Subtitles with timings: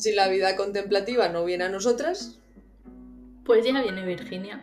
[0.00, 2.38] Si la vida contemplativa no viene a nosotras,
[3.44, 4.62] Pues ya viene Virginia.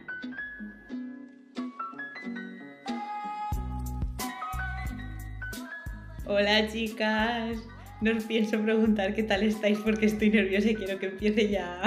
[6.25, 7.58] Hola chicas,
[8.02, 11.81] no os pienso preguntar qué tal estáis porque estoy nerviosa y quiero que empiece ya.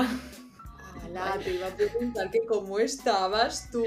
[1.05, 3.83] ala, te iba a preguntar que cómo estabas tú.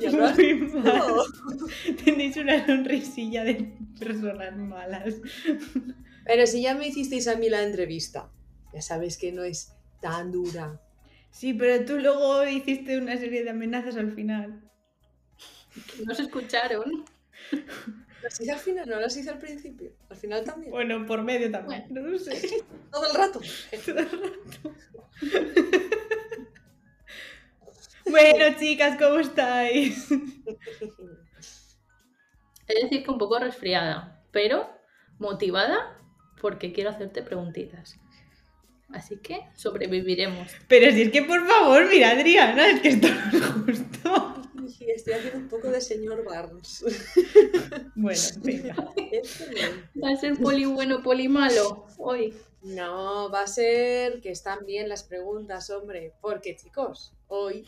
[0.00, 0.78] Ya lo has Muy dicho.
[0.78, 1.14] mal.
[2.04, 5.14] Tenéis una sonrisilla de personas malas.
[6.26, 8.30] Pero si ya me hicisteis a mí la entrevista,
[8.74, 10.80] ya sabes que no es tan dura.
[11.30, 14.60] Sí, pero tú luego hiciste una serie de amenazas al final.
[16.04, 17.04] ¿No se escucharon?
[18.22, 19.92] Las hice al final, no las hice al principio.
[20.08, 20.70] Al final también.
[20.70, 22.62] Bueno, por medio también, no lo sé.
[22.90, 23.40] Todo el rato.
[28.06, 30.10] Bueno, chicas, ¿cómo estáis?
[32.66, 34.68] Es decir, que un poco resfriada, pero
[35.18, 35.98] motivada
[36.40, 37.98] porque quiero hacerte preguntitas.
[38.94, 40.52] Así que sobreviviremos.
[40.68, 44.34] Pero si es que por favor, mira, Adriana, es que esto no es justo.
[44.68, 46.84] Sí, Estoy haciendo un poco de señor Barnes.
[47.96, 48.74] Bueno, venga.
[50.02, 52.34] Va a ser poli bueno, poli malo hoy.
[52.62, 56.14] No, va a ser que están bien las preguntas, hombre.
[56.20, 57.66] Porque, chicos, hoy,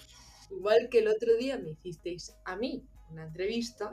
[0.51, 3.93] igual que el otro día me hicisteis a mí una entrevista,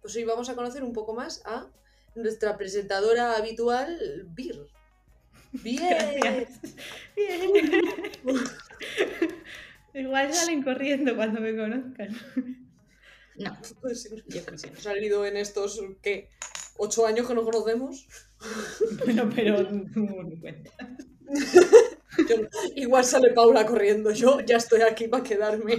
[0.00, 1.70] pues hoy vamos a conocer un poco más a
[2.14, 4.68] nuestra presentadora habitual, Bir.
[5.52, 5.86] Bien.
[6.20, 6.60] Gracias.
[7.16, 7.50] Bien.
[9.94, 12.16] Igual salen corriendo cuando me conozcan.
[13.36, 16.28] No, Pues, yo qué sé, hemos salido en estos, ¿qué?
[16.78, 18.06] ¿Ocho años que nos conocemos?
[19.04, 20.70] Bueno, pero no me cuenta.
[22.28, 24.10] Yo- igual sale Paula corriendo.
[24.12, 25.78] Yo ya estoy aquí para quedarme.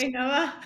[0.00, 0.60] Venga, va.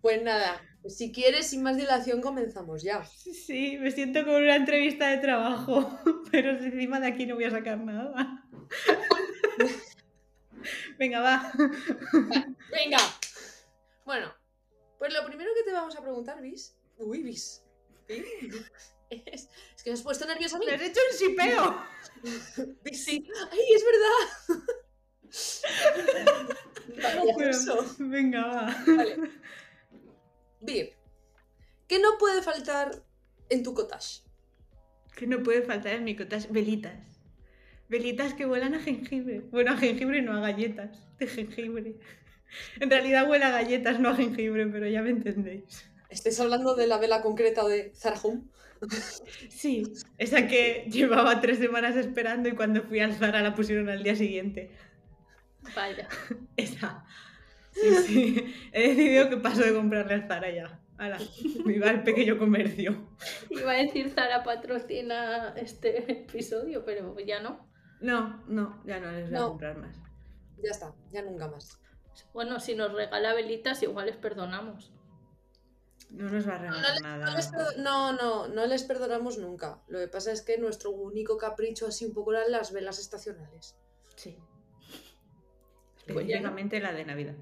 [0.00, 3.04] Pues nada, si quieres, sin más dilación, comenzamos ya.
[3.04, 5.98] Sí, me siento como una entrevista de trabajo,
[6.30, 8.44] pero encima de aquí no voy a sacar nada.
[10.98, 11.52] Venga, va.
[12.70, 12.98] Venga.
[14.04, 14.32] Bueno,
[14.98, 16.76] pues lo primero que te vamos a preguntar, Bis.
[16.98, 17.62] Uy, Bis.
[18.08, 18.24] ¿Sí?
[19.10, 20.66] Es, es que me has puesto nerviosa a mí.
[20.66, 21.84] ¡Me has hecho un sipeo!
[22.82, 23.26] Bis, sí.
[23.50, 24.64] ¡Ay, es verdad!
[27.34, 28.76] Bueno, venga, va.
[28.86, 29.16] Vale.
[30.64, 30.94] Bir,
[31.86, 33.04] ¿qué no puede faltar
[33.50, 34.22] en tu cottage?
[35.14, 37.20] Que no puede faltar en mi cottage velitas.
[37.88, 39.40] Velitas que vuelan a jengibre.
[39.50, 41.06] Bueno, a jengibre no a galletas.
[41.18, 41.96] De jengibre.
[42.80, 45.84] En realidad huele a galletas, no a jengibre, pero ya me entendéis.
[46.08, 48.42] ¿Estáis hablando de la vela concreta de Zara Home?
[49.48, 49.82] Sí,
[50.18, 54.16] esa que llevaba tres semanas esperando y cuando fui al Zara la pusieron al día
[54.16, 54.70] siguiente.
[55.74, 56.08] vaya.
[56.56, 57.04] Esa.
[57.74, 58.54] Sí, sí.
[58.72, 60.80] He decidido que paso de comprarle al Zara ya.
[60.96, 61.18] Ahora,
[61.64, 63.08] viva el pequeño comercio.
[63.50, 67.68] Iba a decir Zara patrocina este episodio, pero ya no.
[68.00, 69.96] No, no, ya no les voy a comprar más.
[70.62, 71.80] Ya está, ya nunca más.
[72.32, 74.92] Bueno, si nos regala velitas, igual les perdonamos.
[76.10, 77.26] No nos va a No, regalar nada.
[77.26, 79.80] no les no, no, no les perdonamos nunca.
[79.88, 83.76] Lo que pasa es que nuestro único capricho así un poco eran las velas estacionales.
[84.14, 84.38] Sí.
[86.06, 86.36] Pues ya.
[86.36, 87.34] Específicamente la de Navidad.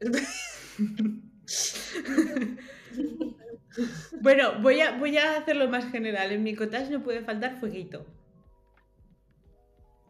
[4.20, 6.32] bueno, voy a, voy a hacerlo más general.
[6.32, 8.06] En mi cottage no puede faltar fueguito.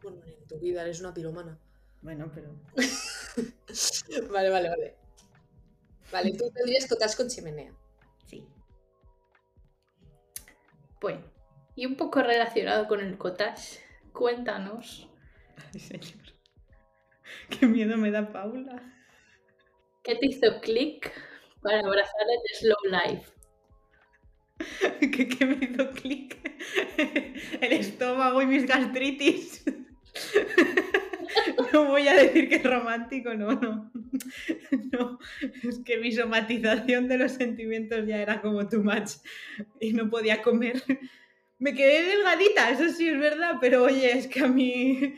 [0.01, 1.59] Bueno, en tu vida eres una piromana.
[2.01, 2.55] Bueno, pero.
[4.31, 4.97] Vale, vale, vale.
[6.11, 7.73] Vale, tú tendrías cottage con chimenea.
[8.25, 8.45] Sí.
[10.99, 11.21] Bueno,
[11.75, 13.79] y un poco relacionado con el cottage,
[14.11, 15.07] cuéntanos,
[15.73, 16.25] Ay, señor.
[17.49, 19.00] Qué miedo me da Paula.
[20.03, 21.11] ¿Qué te hizo clic
[21.61, 23.31] para abrazar el slow life?
[24.99, 26.37] ¿Qué, me hizo clic?
[27.61, 29.63] El estómago y mis gastritis.
[31.71, 33.89] No voy a decir que es romántico, no, no.
[34.91, 35.19] No,
[35.63, 39.11] es que mi somatización de los sentimientos ya era como too much
[39.79, 40.83] y no podía comer.
[41.57, 45.15] Me quedé delgadita, eso sí es verdad, pero oye, es que a mí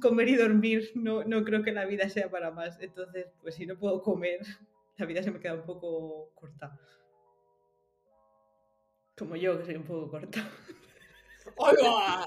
[0.00, 2.78] comer y dormir no, no creo que la vida sea para más.
[2.80, 4.40] Entonces, pues si no puedo comer,
[4.96, 6.78] la vida se me queda un poco corta.
[9.16, 10.48] Como yo, que soy un poco corta.
[11.58, 12.24] ¡Ahí va!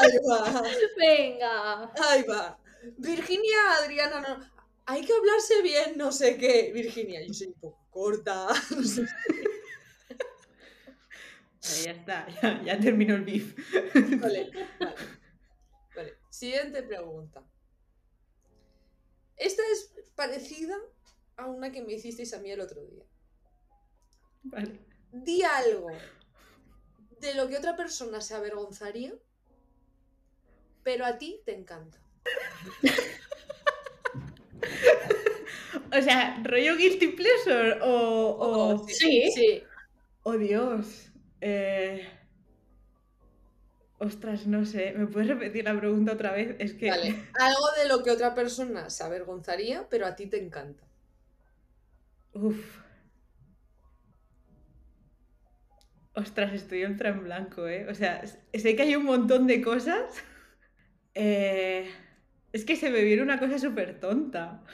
[0.00, 0.62] ¡Ahí va!
[0.96, 2.58] Venga, ¡Ahí va!
[2.98, 4.52] Virginia, Adriana, no.
[4.86, 6.72] Hay que hablarse bien, no sé qué.
[6.74, 8.48] Virginia, yo soy un poco corta.
[8.76, 9.06] no sé
[11.62, 13.54] Vale, ya está, ya, ya terminó el beef.
[14.20, 14.50] Vale,
[14.80, 15.21] vale.
[16.32, 17.44] Siguiente pregunta.
[19.36, 20.74] Esta es parecida
[21.36, 23.04] a una que me hicisteis a mí el otro día.
[24.44, 24.80] Vale.
[25.12, 25.90] Di algo
[27.20, 29.12] de lo que otra persona se avergonzaría,
[30.82, 32.00] pero a ti te encanta.
[35.94, 37.90] O sea, rollo guilty pleasure o...
[37.90, 38.74] o...
[38.76, 39.30] Oh, sí.
[39.34, 39.62] sí.
[40.22, 41.10] Oh, Dios.
[41.42, 42.08] Eh,
[44.06, 44.94] Ostras, no sé.
[44.96, 46.56] ¿Me puedes repetir la pregunta otra vez?
[46.58, 46.90] Es que...
[46.90, 47.14] Vale.
[47.38, 50.82] Algo de lo que otra persona se avergonzaría, pero a ti te encanta.
[52.34, 52.80] Uf.
[56.14, 57.86] Ostras, estoy ultra en blanco, ¿eh?
[57.88, 60.02] O sea, sé que hay un montón de cosas.
[61.14, 61.90] Eh,
[62.54, 64.64] es que se me viene una cosa súper tonta.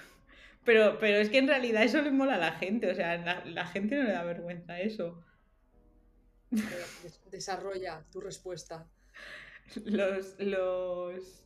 [0.65, 2.89] Pero, pero es que en realidad eso le mola a la gente.
[2.89, 5.25] O sea, la, la gente no le da vergüenza eso.
[6.53, 8.87] Des- Desarrolla tu respuesta.
[9.85, 11.45] Los, los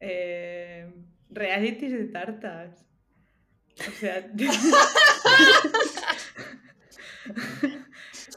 [0.00, 0.90] eh,
[1.30, 2.86] realities de tartas.
[3.78, 4.30] O sea.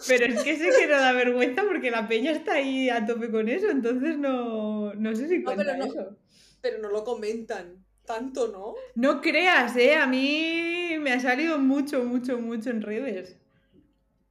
[0.07, 3.31] Pero es que sé que no da vergüenza porque la peña está ahí a tope
[3.31, 5.85] con eso, entonces no, no sé si No, cuenta pero no.
[5.85, 6.17] eso.
[6.61, 7.83] Pero no lo comentan.
[8.05, 8.73] Tanto, ¿no?
[8.95, 9.95] No creas, ¿eh?
[9.95, 13.37] A mí me ha salido mucho, mucho, mucho en redes.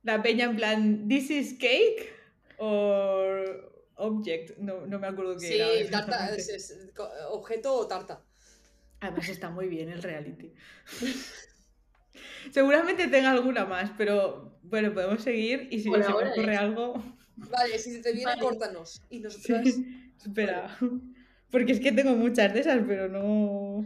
[0.02, 2.12] La peña en plan, ¿this is cake?
[2.58, 5.90] O object, no, no me acuerdo qué Sí, era.
[6.06, 6.90] tarta, es-
[7.30, 8.22] objeto o tarta.
[9.00, 10.52] Además está muy bien el reality.
[12.50, 16.52] Seguramente tenga alguna más, pero bueno, podemos seguir y si Por se me ahora ocurre
[16.54, 16.58] es.
[16.60, 17.02] algo...
[17.36, 18.40] Vale, si te viene, Vale.
[18.40, 19.02] córtanos.
[19.10, 19.68] Y Sí, nosotras.
[20.24, 20.78] espera.
[21.50, 23.84] Porque es que tengo muchas de esas, pero no...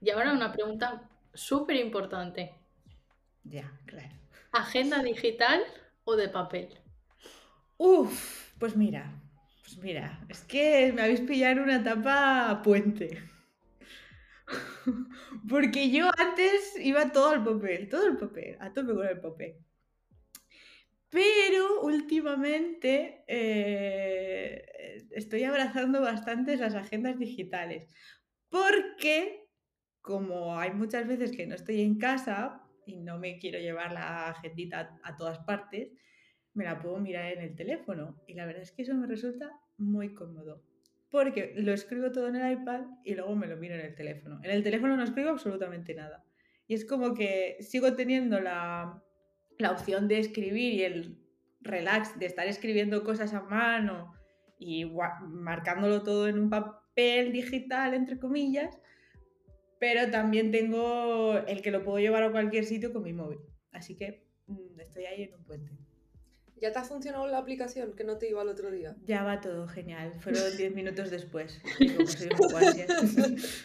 [0.00, 2.54] Y ahora una pregunta súper importante.
[3.44, 4.14] Ya, claro.
[4.52, 5.62] ¿Agenda digital
[6.04, 6.78] o de papel?
[7.78, 9.22] Uf, pues mira,
[9.62, 13.22] pues mira, es que me habéis pillado en una etapa puente.
[15.48, 19.56] Porque yo antes iba todo al papel, todo el papel, a tope con el papel.
[21.08, 27.88] Pero últimamente eh, estoy abrazando bastante las agendas digitales.
[28.48, 29.46] Porque
[30.00, 34.30] como hay muchas veces que no estoy en casa y no me quiero llevar la
[34.30, 35.92] agendita a todas partes,
[36.58, 38.20] me la puedo mirar en el teléfono.
[38.26, 40.60] Y la verdad es que eso me resulta muy cómodo.
[41.08, 44.40] Porque lo escribo todo en el iPad y luego me lo miro en el teléfono.
[44.42, 46.24] En el teléfono no escribo absolutamente nada.
[46.66, 49.00] Y es como que sigo teniendo la,
[49.56, 51.18] la opción de escribir y el
[51.60, 54.12] relax de estar escribiendo cosas a mano
[54.58, 54.84] y
[55.22, 58.80] marcándolo todo en un papel digital, entre comillas,
[59.78, 63.38] pero también tengo el que lo puedo llevar a cualquier sitio con mi móvil.
[63.70, 65.87] Así que mm, estoy ahí en un puente.
[66.60, 68.96] ¿Ya te ha funcionado la aplicación que no te iba el otro día?
[69.06, 70.12] Ya va todo genial.
[70.20, 71.60] Fueron 10 minutos después.
[72.36, 73.64] Como soy ansias.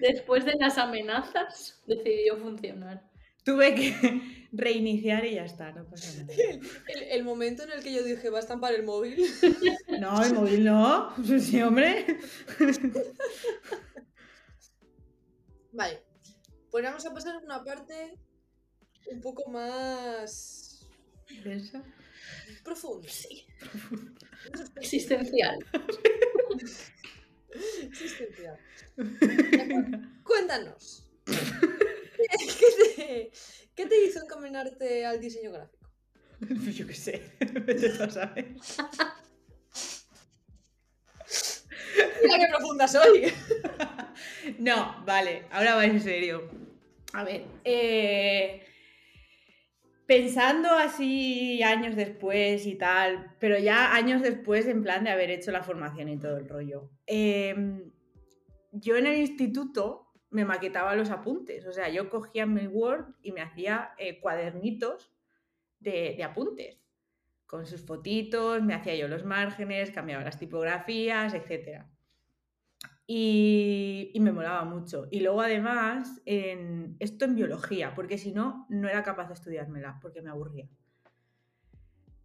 [0.00, 3.02] Después de las amenazas, decidió funcionar.
[3.44, 4.22] Tuve que
[4.52, 6.34] reiniciar y ya está, no pasa nada.
[6.88, 9.16] El, el momento en el que yo dije, va a estampar el móvil.
[10.00, 11.14] No, el móvil no.
[11.38, 12.04] Sí, hombre.
[15.72, 16.02] Vale.
[16.70, 18.18] Pues vamos a pasar a una parte
[19.06, 20.71] un poco más
[21.44, 21.82] Densa.
[22.64, 23.08] profunda.
[23.08, 23.46] Sí.
[24.76, 25.58] Existencial.
[27.82, 28.58] Existencial.
[30.24, 31.08] Cuéntanos.
[31.26, 33.30] ¿Qué te,
[33.74, 35.88] qué te hizo encaminarte al diseño gráfico?
[36.40, 37.22] Pues yo qué sé.
[38.00, 38.54] A saber.
[42.22, 43.32] Mira qué profunda soy.
[44.58, 46.48] No, vale, ahora va en serio.
[47.12, 48.64] A ver, eh,
[50.12, 55.52] pensando así años después y tal, pero ya años después en plan de haber hecho
[55.52, 56.90] la formación y todo el rollo.
[57.06, 57.54] eh,
[58.72, 63.32] yo en el instituto me maquetaba los apuntes, o sea, yo cogía mi Word y
[63.32, 65.12] me hacía eh, cuadernitos
[65.78, 66.78] de, de apuntes,
[67.46, 71.91] con sus fotitos, me hacía yo los márgenes, cambiaba las tipografías, etcétera.
[73.14, 75.06] Y, me molaba mucho.
[75.10, 80.22] Y luego además, esto en biología, porque si no, no era capaz de estudiármela, porque
[80.22, 80.66] me aburría.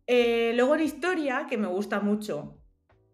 [0.06, 2.64] Eh, luego en historia, que me gusta mucho,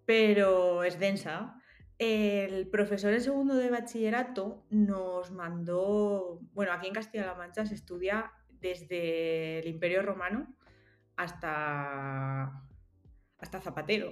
[0.06, 1.60] pero es densa,
[1.98, 8.34] el profesor en segundo de bachillerato nos mandó, bueno, aquí en Castilla-La Mancha se estudia
[8.51, 10.56] desde el Imperio Romano
[11.15, 12.68] hasta,
[13.39, 14.12] hasta Zapatero.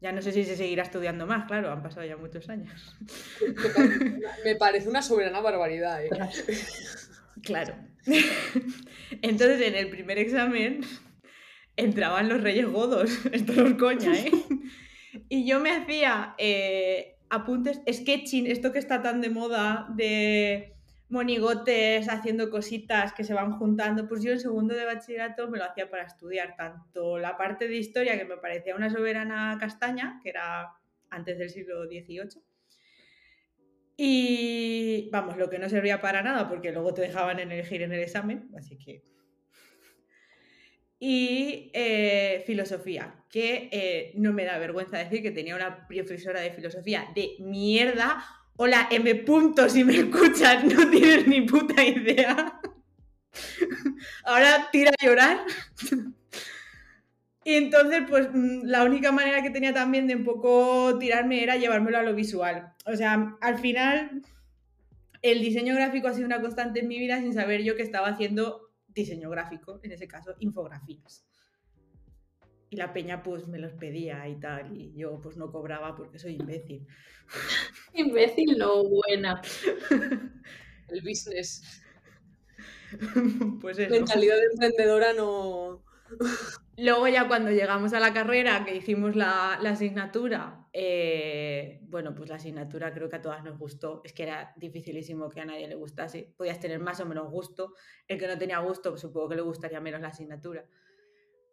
[0.00, 2.96] Ya no sé si se seguirá estudiando más, claro, han pasado ya muchos años.
[4.44, 6.10] Me parece, una soberana barbaridad, ¿eh?
[7.42, 7.74] Claro.
[9.22, 10.80] Entonces, en el primer examen
[11.76, 13.10] entraban los reyes godos.
[13.32, 14.32] Esto no es coña, ¿eh?
[15.28, 20.75] Y yo me hacía eh, apuntes, sketching, esto que está tan de moda de
[21.08, 25.64] monigotes haciendo cositas que se van juntando, pues yo en segundo de bachillerato me lo
[25.64, 30.30] hacía para estudiar tanto la parte de historia que me parecía una soberana castaña, que
[30.30, 30.72] era
[31.10, 32.42] antes del siglo XVIII,
[33.96, 38.00] y vamos, lo que no servía para nada porque luego te dejaban elegir en el
[38.00, 39.02] examen, así que...
[40.98, 46.50] Y eh, filosofía, que eh, no me da vergüenza decir que tenía una profesora de
[46.50, 48.24] filosofía de mierda.
[48.58, 49.14] Hola, M.
[49.16, 52.58] Punto, si me escuchas, no tienes ni puta idea.
[54.24, 55.40] Ahora tira a llorar.
[57.44, 61.56] Y entonces, pues mm, la única manera que tenía también de un poco tirarme era
[61.56, 62.72] llevármelo a lo visual.
[62.86, 64.22] O sea, al final,
[65.20, 68.08] el diseño gráfico ha sido una constante en mi vida sin saber yo que estaba
[68.08, 71.26] haciendo diseño gráfico, en ese caso, infografías.
[72.68, 76.18] Y la peña pues me los pedía y tal, y yo pues no cobraba porque
[76.18, 76.86] soy imbécil.
[77.94, 79.40] Imbécil, no, buena.
[80.88, 81.82] El business.
[83.60, 83.90] pues eso.
[83.90, 85.82] Mentalidad de emprendedora no.
[86.76, 92.28] Luego ya cuando llegamos a la carrera, que hicimos la, la asignatura, eh, bueno, pues
[92.28, 94.02] la asignatura creo que a todas nos gustó.
[94.04, 96.34] Es que era dificilísimo que a nadie le gustase.
[96.36, 97.74] Podías tener más o menos gusto.
[98.06, 100.66] El que no tenía gusto, pues supongo que le gustaría menos la asignatura.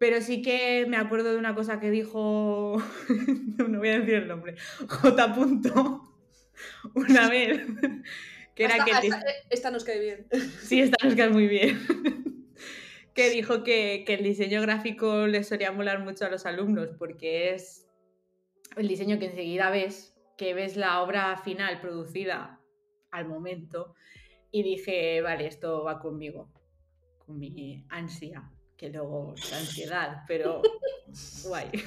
[0.03, 2.75] Pero sí que me acuerdo de una cosa que dijo,
[3.69, 5.33] no voy a decir el nombre, J.
[5.33, 6.13] Punto,
[6.93, 7.61] una vez,
[8.53, 9.07] que era Esta- que...
[9.07, 10.27] esta, esta nos cae bien.
[10.59, 11.79] Sí, esta nos queda muy bien.
[13.13, 17.53] que dijo que, que el diseño gráfico le solía molar mucho a los alumnos porque
[17.53, 17.87] es
[18.75, 22.59] el diseño que enseguida ves, que ves la obra final producida
[23.09, 23.95] al momento
[24.51, 26.51] y dije, vale, esto va conmigo,
[27.19, 28.51] con mi ansia,
[28.83, 30.61] que luego es ansiedad, pero
[31.45, 31.71] guay.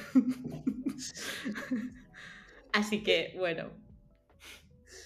[2.73, 3.69] Así que, bueno,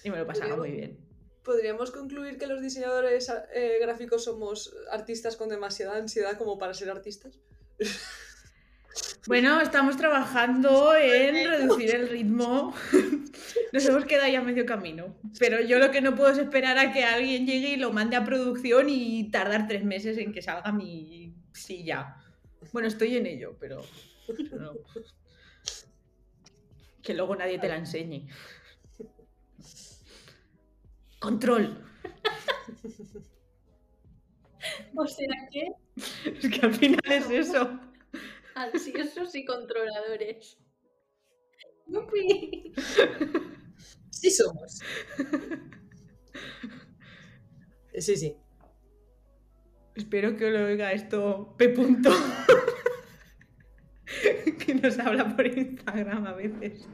[0.02, 0.98] y me lo pasaba muy bien.
[1.42, 6.88] ¿Podríamos concluir que los diseñadores eh, gráficos somos artistas con demasiada ansiedad como para ser
[6.88, 7.38] artistas?
[9.28, 12.74] Bueno, estamos trabajando en reducir el ritmo.
[13.72, 15.14] Nos hemos quedado ya a medio camino.
[15.38, 18.16] Pero yo lo que no puedo es esperar a que alguien llegue y lo mande
[18.16, 21.21] a producción y tardar tres meses en que salga mi
[21.52, 22.16] silla.
[22.72, 23.82] Bueno, estoy en ello, pero
[24.58, 24.72] no.
[27.02, 28.28] que luego nadie te la enseñe.
[31.18, 31.78] Control.
[34.96, 35.68] O sea que
[36.38, 37.80] Es que al final es eso.
[38.54, 40.58] ansiosos y controladores.
[41.86, 42.72] ¡Yupi!
[44.10, 44.78] Sí somos.
[47.98, 48.36] Sí, sí.
[49.94, 51.68] Espero que lo oiga esto P.
[51.70, 52.10] Punto.
[54.58, 56.88] que nos habla por Instagram a veces.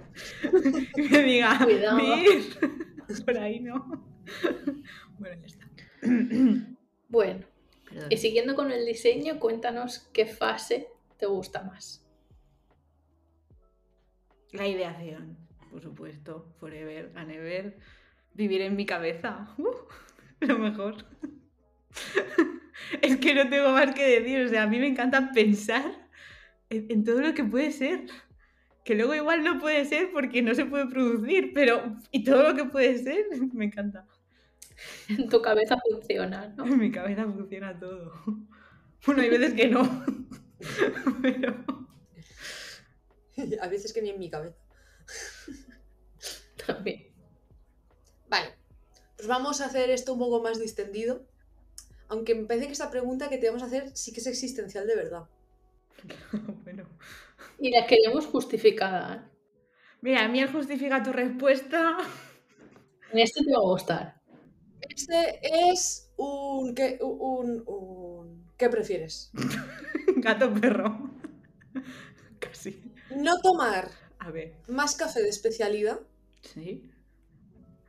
[0.96, 1.96] Y me diga, Cuidado.
[1.96, 2.42] "Mir".
[3.24, 4.04] por ahí no.
[5.18, 5.66] Bueno, ya está.
[7.08, 7.46] Bueno,
[7.88, 8.06] Perdón.
[8.10, 12.04] y siguiendo con el diseño, cuéntanos qué fase te gusta más.
[14.52, 15.36] La ideación,
[15.70, 16.54] por supuesto.
[16.58, 17.78] Forever and ever.
[18.34, 19.54] Vivir en mi cabeza.
[19.58, 19.68] Uh,
[20.40, 21.04] lo mejor.
[23.02, 24.46] es que no tengo más que decir.
[24.46, 26.08] O sea, a mí me encanta pensar
[26.70, 28.06] en, en todo lo que puede ser.
[28.84, 32.54] Que luego igual no puede ser porque no se puede producir, pero y todo lo
[32.56, 34.06] que puede ser, me encanta.
[35.08, 36.64] En tu cabeza funciona, ¿no?
[36.66, 38.12] En mi cabeza funciona todo.
[39.06, 40.04] Bueno, hay veces que no.
[41.22, 41.54] Pero
[43.60, 44.58] A veces que ni en mi cabeza.
[46.66, 47.06] También.
[48.28, 48.54] Vale.
[49.16, 51.26] Pues vamos a hacer esto un poco más distendido.
[52.08, 54.86] Aunque me parece que esta pregunta que te vamos a hacer sí que es existencial
[54.86, 55.24] de verdad.
[56.64, 56.84] bueno.
[57.58, 59.16] Y la queremos justificada.
[59.16, 59.38] ¿eh?
[60.00, 61.98] Mira, a mí el justifica tu respuesta.
[63.12, 64.20] En este te va a gustar.
[64.82, 66.74] Este es un.
[66.74, 69.30] ¿Qué, un, un- ¿qué prefieres?
[70.16, 71.10] Gato perro.
[72.38, 72.82] Casi.
[73.16, 74.54] ¿No tomar A ver.
[74.68, 76.00] más café de especialidad
[76.42, 76.90] ¿Sí?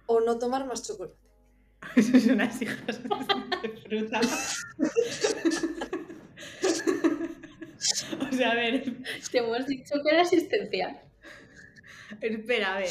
[0.08, 1.19] o no tomar más chocolate?
[1.96, 3.10] Eso es unas hijas de
[3.88, 4.22] fruta.
[8.22, 8.84] o sea, a ver.
[9.32, 11.02] Te hemos dicho que era existencial.
[12.22, 12.90] Espera, a ver.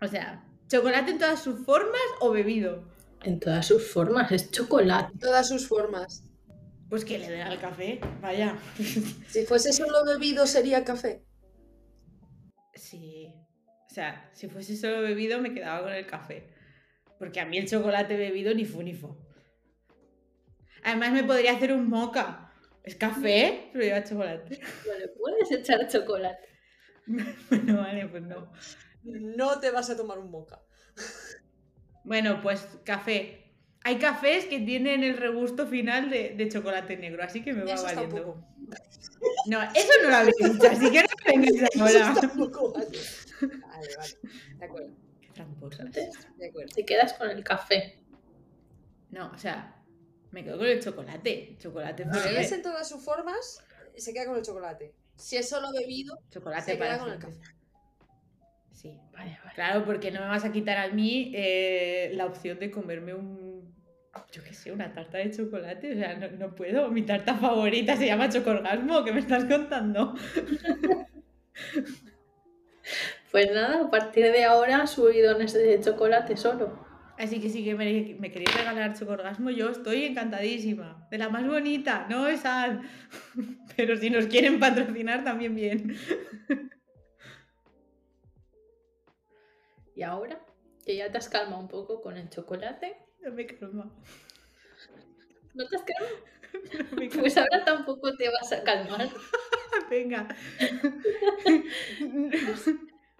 [0.00, 2.88] O sea, ¿chocolate en todas sus formas o bebido?
[3.22, 5.12] En todas sus formas, es chocolate.
[5.18, 6.24] Todas sus formas.
[6.88, 8.56] Pues que le den al café, vaya.
[9.28, 11.22] Si fuese solo bebido, sería café.
[12.74, 13.32] Sí.
[13.88, 16.48] O sea, si fuese solo bebido me quedaba con el café.
[17.20, 19.14] Porque a mí el chocolate bebido ni fu ni fu.
[20.82, 22.50] Además me podría hacer un moca.
[22.82, 24.58] Es café, pero lleva chocolate.
[24.86, 26.48] Bueno, puedes echar chocolate.
[27.50, 28.50] Bueno, vale, pues no.
[29.04, 30.62] No te vas a tomar un moca.
[32.04, 33.52] Bueno, pues café.
[33.84, 37.74] Hay cafés que tienen el regusto final de, de chocolate negro, así que me va
[37.74, 38.14] Eso valiendo.
[38.16, 38.46] tampoco.
[39.46, 42.12] No, eso no lo había dicho, así que no me vengáis ahora.
[42.12, 42.98] Eso tampoco vale.
[43.40, 44.18] Vale, vale.
[44.58, 44.94] De acuerdo,
[45.44, 45.86] tramposas.
[45.86, 46.72] Entonces, de acuerdo.
[46.74, 47.98] te quedas con el café.
[49.10, 49.82] No, o sea,
[50.30, 51.56] me quedo con el chocolate.
[51.58, 52.40] Chocolate Si forever.
[52.40, 53.64] es en todas sus formas,
[53.96, 54.94] se queda con el chocolate.
[55.16, 57.40] Si es solo bebido, Chocolate se para queda con el café.
[58.72, 58.98] Sí.
[59.12, 59.54] Vale, vale.
[59.54, 63.74] Claro, porque no me vas a quitar a mí eh, la opción de comerme un.
[64.32, 65.92] Yo qué sé, una tarta de chocolate.
[65.92, 66.88] O sea, no, no puedo.
[66.90, 69.04] Mi tarta favorita se llama chocorgasmo.
[69.04, 70.14] ¿Qué me estás contando?
[73.30, 76.84] Pues nada, a partir de ahora subidones de chocolate solo.
[77.18, 81.06] Así que sí que me, me queréis regalar chocorgasmo, yo estoy encantadísima.
[81.10, 82.80] De la más bonita, no esa.
[83.76, 85.96] Pero si nos quieren patrocinar, también bien.
[89.94, 90.40] Y ahora,
[90.84, 93.90] que ya te has calmado un poco con el chocolate, No me calma.
[95.54, 96.16] ¿no te has calmado?
[96.90, 97.22] No me calma.
[97.22, 99.08] Pues ahora tampoco te vas a calmar.
[99.90, 100.26] Venga.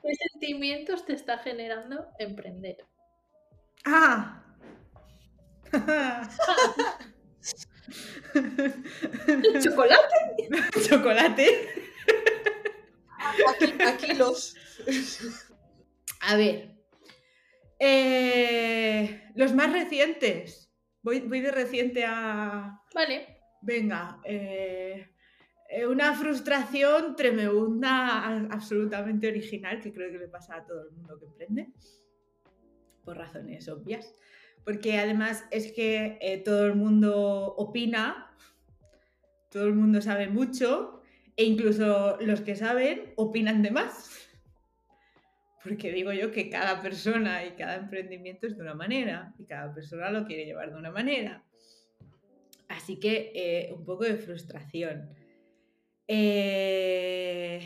[0.03, 2.77] ¿Qué sentimientos te está generando emprender?
[3.85, 4.43] ¡Ah!
[9.63, 10.49] ¿Chocolate?
[10.89, 11.69] Chocolate.
[13.49, 14.57] Aquí, aquí los.
[16.21, 16.75] A ver.
[17.79, 20.71] Eh, los más recientes.
[21.03, 22.81] Voy, voy de reciente a.
[22.95, 23.39] Vale.
[23.63, 24.21] Venga.
[24.25, 25.11] eh, eh,
[25.89, 31.27] una frustración tremenda, absolutamente original, que creo que le pasa a todo el mundo que
[31.27, 31.69] emprende.
[33.05, 34.15] Por razones obvias.
[34.65, 38.37] Porque además es que eh, todo el mundo opina,
[39.51, 41.01] todo el mundo sabe mucho,
[41.37, 44.11] e incluso los que saben opinan de más.
[45.63, 49.73] Porque digo yo que cada persona y cada emprendimiento es de una manera y cada
[49.73, 51.45] persona lo quiere llevar de una manera.
[52.69, 55.11] Así que eh, un poco de frustración.
[56.13, 57.61] Eh,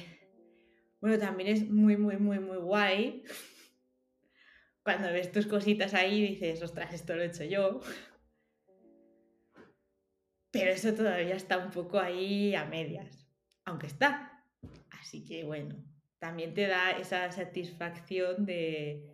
[1.00, 3.24] bueno, también es muy, muy, muy, muy guay
[4.84, 7.80] cuando ves tus cositas ahí y dices, ostras, esto lo he hecho yo.
[10.50, 13.26] Pero eso todavía está un poco ahí a medias,
[13.64, 14.44] aunque está.
[14.90, 15.82] Así que bueno,
[16.18, 19.10] también te da esa satisfacción de,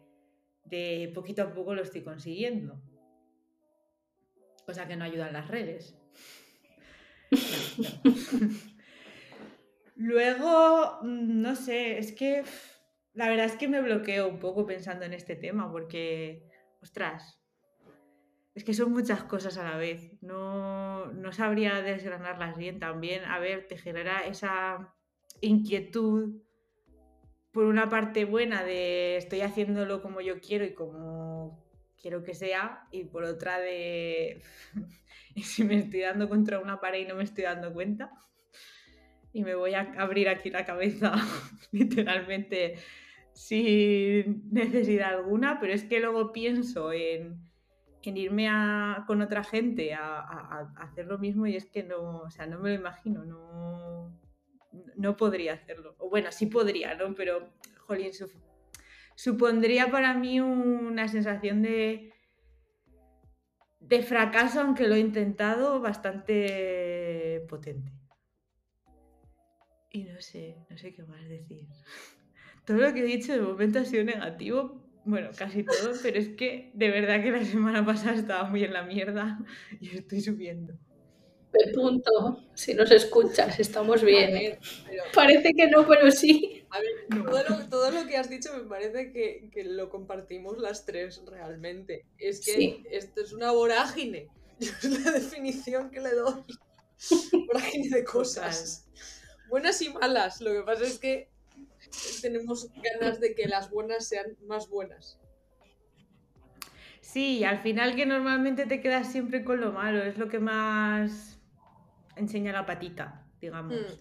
[0.65, 2.83] de poquito a poco lo estoy consiguiendo.
[4.67, 5.97] Cosa que no ayudan las redes.
[7.79, 8.51] No, no.
[10.01, 12.43] Luego, mm, no sé, es que
[13.13, 16.49] la verdad es que me bloqueo un poco pensando en este tema porque,
[16.81, 17.39] ostras,
[18.55, 20.11] es que son muchas cosas a la vez.
[20.23, 23.25] No, no sabría desgranarlas bien también.
[23.27, 24.95] A ver, te genera esa
[25.43, 26.41] inquietud
[27.53, 31.63] por una parte buena de estoy haciéndolo como yo quiero y como
[32.01, 34.43] quiero que sea, y por otra de
[35.37, 38.11] si me estoy dando contra una pared y no me estoy dando cuenta
[39.33, 41.13] y me voy a abrir aquí la cabeza
[41.73, 42.75] literalmente
[43.33, 47.49] sin necesidad alguna, pero es que luego pienso en,
[48.03, 48.49] irme
[49.07, 52.71] con otra gente a hacer lo mismo y es que no, o sea, no me
[52.71, 54.19] lo imagino, no,
[54.97, 55.95] no podría hacerlo.
[55.99, 57.15] O bueno, sí podría, ¿no?
[57.15, 58.31] Pero, jolín, su-
[59.15, 62.13] supondría para mí una sensación de,
[63.81, 67.93] de fracaso, aunque lo he intentado, bastante potente.
[69.93, 71.67] Y no sé, no sé qué más decir.
[72.67, 76.29] Todo lo que he dicho de momento ha sido negativo, bueno, casi todo, pero es
[76.37, 79.39] que de verdad que la semana pasada estaba muy en la mierda
[79.81, 80.75] y estoy subiendo.
[81.53, 82.45] De punto.
[82.55, 84.31] Si nos escuchas, estamos bien.
[84.33, 86.65] ver, pero, Parece que no, pero sí.
[86.71, 87.25] a ver, No.
[87.25, 91.21] todo, lo, todo lo que has dicho me parece que, que lo compartimos las tres
[91.27, 92.05] realmente.
[92.19, 92.85] Es que Sí.
[92.91, 94.29] esto es una vorágine.
[94.61, 96.45] Es la definición que le doy.
[97.47, 98.87] Vorágine de cosas.
[99.51, 100.41] Buenas y malas.
[100.41, 101.29] Lo que pasa es que
[102.23, 105.19] tenemos ganas de que las buenas sean más buenas.
[107.01, 111.41] Sí, al final que normalmente te quedas siempre con lo malo, es lo que más
[112.15, 113.75] enseña la patita, digamos.
[113.75, 113.95] Mm.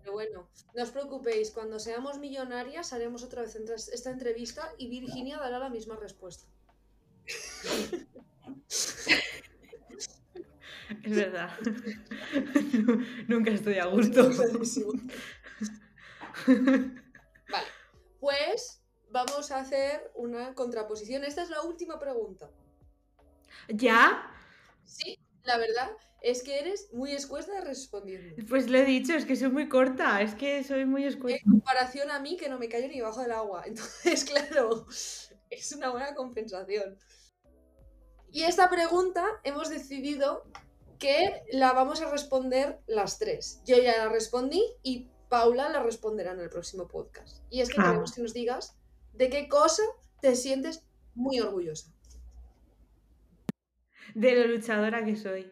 [0.00, 5.38] Pero bueno, no os preocupéis, cuando seamos millonarias haremos otra vez esta entrevista y Virginia
[5.38, 6.46] dará la misma respuesta.
[11.04, 11.50] Es verdad.
[13.28, 14.30] Nunca estoy a gusto.
[16.46, 17.66] Vale,
[18.20, 21.24] pues vamos a hacer una contraposición.
[21.24, 22.50] Esta es la última pregunta.
[23.68, 24.30] ¿Ya?
[24.84, 25.90] Sí, la verdad
[26.22, 28.34] es que eres muy escuesta respondiendo.
[28.48, 31.40] Pues lo he dicho, es que soy muy corta, es que soy muy escueta.
[31.44, 33.64] En comparación a mí que no me callo ni bajo del agua.
[33.66, 34.86] Entonces, claro,
[35.50, 36.96] es una buena compensación.
[38.30, 40.44] Y esta pregunta hemos decidido
[41.02, 43.60] que la vamos a responder las tres.
[43.66, 47.42] Yo ya la respondí y Paula la responderá en el próximo podcast.
[47.50, 47.86] Y es que Ah.
[47.86, 48.78] queremos que nos digas
[49.12, 49.82] de qué cosa
[50.20, 51.92] te sientes muy orgullosa.
[54.14, 55.50] De lo luchadora que soy.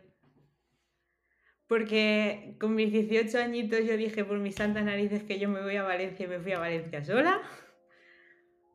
[1.67, 5.77] Porque con mis 18 añitos yo dije por mis santas narices que yo me voy
[5.77, 7.41] a Valencia y me fui a Valencia sola.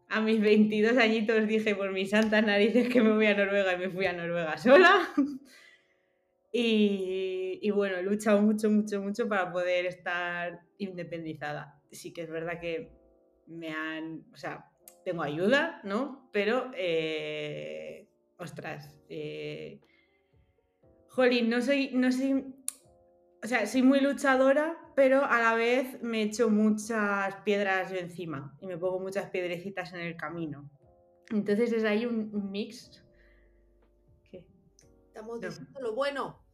[0.10, 3.78] A mis 22 añitos dije por mis santas narices que me voy a Noruega y
[3.78, 5.10] me fui a Noruega sola.
[6.58, 11.82] Y, y bueno, he luchado mucho, mucho, mucho para poder estar independizada.
[11.91, 12.94] Sí que es verdad que
[13.48, 14.72] me han, o sea,
[15.04, 16.30] tengo ayuda, ¿no?
[16.32, 19.82] Pero, eh, ostras, eh,
[21.10, 22.56] jolín, no soy, no soy,
[23.44, 28.56] o sea, soy muy luchadora, pero a la vez me echo muchas piedras yo encima
[28.62, 30.70] y me pongo muchas piedrecitas en el camino.
[31.32, 33.04] Entonces es ahí un, un mix.
[34.32, 34.46] ¿Qué?
[35.08, 35.50] Estamos No.
[35.50, 36.45] diciendo lo bueno.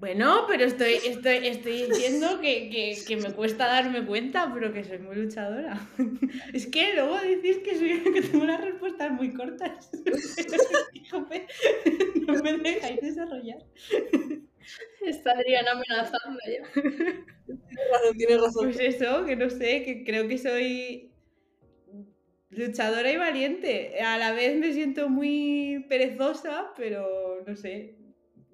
[0.00, 4.84] Bueno, pero estoy, estoy, estoy diciendo que, que- que me cuesta darme cuenta, pero que
[4.84, 5.88] soy muy luchadora.
[6.52, 9.90] Es que luego decís que, soy, que tengo unas respuestas muy cortas.
[11.10, 11.46] Jope,
[12.26, 13.58] no me dejáis desarrollar.
[15.00, 16.82] Está Adriana amenazando ya.
[17.46, 18.64] Tienes razón, tienes razón.
[18.64, 21.10] Pues eso, que no sé, que creo que soy
[22.50, 24.00] luchadora y valiente.
[24.00, 27.96] A la vez me siento muy perezosa, pero no sé.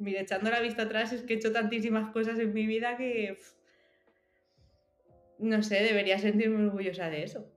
[0.00, 3.38] Mira, echando la vista atrás es que he hecho tantísimas cosas en mi vida que...
[5.38, 7.50] No sé, debería sentirme orgullosa de eso.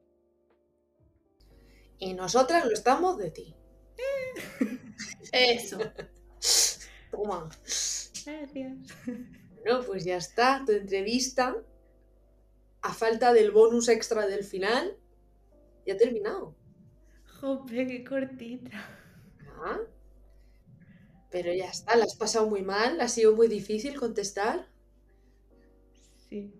[1.99, 3.55] Y nosotras lo estamos de ti.
[5.31, 5.79] Eso.
[7.11, 7.49] Toma.
[8.25, 8.77] Gracias.
[9.61, 11.55] Bueno, pues ya está, tu entrevista,
[12.81, 14.97] a falta del bonus extra del final,
[15.85, 16.55] ya ha terminado.
[17.39, 18.85] Jope, qué cortita.
[19.65, 19.79] Ah.
[21.33, 24.67] Pero ya está, la has pasado muy mal, ha sido muy difícil contestar.
[26.29, 26.53] Sí.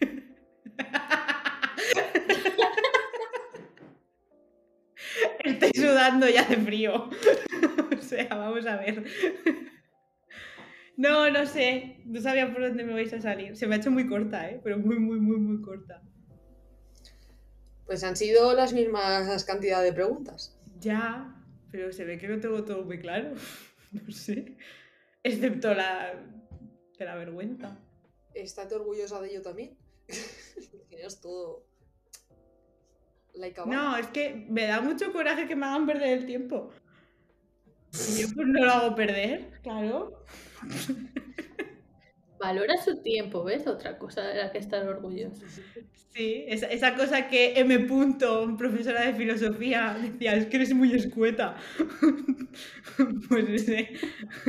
[5.44, 7.08] Estoy sudando ya de frío.
[7.98, 9.02] o sea, vamos a ver.
[10.98, 12.02] No, no sé.
[12.04, 13.56] No sabía por dónde me vais a salir.
[13.56, 14.60] Se me ha hecho muy corta, ¿eh?
[14.62, 16.02] Pero muy, muy, muy, muy corta.
[17.86, 20.54] Pues han sido las mismas cantidad de preguntas.
[20.80, 21.34] Ya,
[21.70, 23.32] pero se ve que no tengo todo muy claro.
[24.06, 24.56] No sé.
[25.22, 26.14] Excepto la
[26.98, 27.78] de la vergüenza.
[28.34, 29.76] Estate orgullosa de ello también.
[30.88, 31.66] Tienes todo.
[33.34, 36.70] Like No, es que me da mucho coraje que me hagan perder el tiempo.
[37.92, 40.24] Y yo pues no lo hago perder, claro.
[42.42, 43.68] Valora su tiempo, ¿ves?
[43.68, 45.42] Otra cosa de la que estar orgulloso.
[46.12, 47.78] Sí, esa, esa cosa que M.
[47.86, 51.56] Punto, profesora de filosofía, decía, es que eres muy escueta.
[53.28, 53.92] pues ese.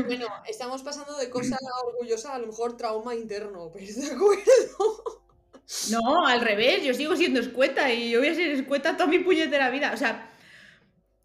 [0.07, 5.23] Bueno, estamos pasando de cosa orgullosa a lo mejor trauma interno, pero ¿de acuerdo?
[5.91, 9.19] No, al revés, yo sigo siendo escueta y yo voy a ser escueta toda mi
[9.19, 9.91] puñetera vida.
[9.93, 10.32] O sea,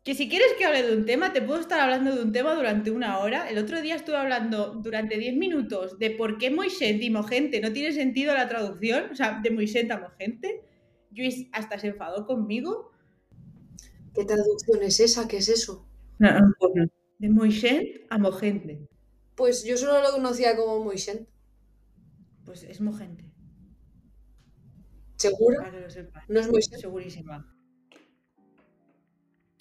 [0.08, 2.54] que si quieres que hable de un tema, te puedo estar hablando de un tema
[2.54, 3.50] durante una hora.
[3.50, 7.74] El otro día estuve hablando durante 10 minutos de por qué Moisés y Mogente no
[7.74, 10.62] tiene sentido la traducción, o sea, de Moisés a Mogente.
[11.14, 12.90] Luis hasta se enfadó conmigo.
[14.14, 15.28] ¿Qué traducción es esa?
[15.28, 15.86] ¿Qué es eso?
[17.18, 18.88] De Moisés a Mogente.
[19.34, 21.20] Pues yo solo lo conocía como Moisés.
[22.46, 23.30] Pues es Mogente,
[25.16, 25.58] ¿Segura?
[25.58, 26.24] para que lo sepas.
[26.30, 26.80] ¿No es Moisés?
[26.80, 27.57] Segurísima.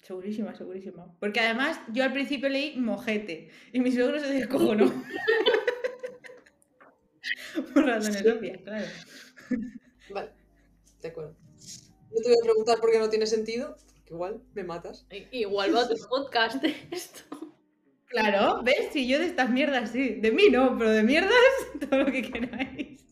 [0.08, 1.14] Segurísima, segurísima.
[1.20, 4.90] Porque además yo al principio leí mojete y mi suegro se descojonó.
[7.74, 8.86] Por razones obvias, claro.
[10.10, 10.30] Vale,
[11.02, 11.36] de acuerdo.
[12.10, 15.06] No te voy a preguntar por qué no tiene sentido, porque igual me matas.
[15.10, 17.24] I- Igual va otro podcast de esto.
[18.06, 18.88] Claro, ¿ves?
[18.94, 20.14] Si yo de estas mierdas sí.
[20.14, 21.34] De mí no, pero de mierdas
[21.90, 23.04] todo lo que queráis.